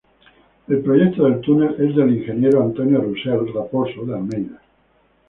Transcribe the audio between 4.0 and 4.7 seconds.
de Almeida.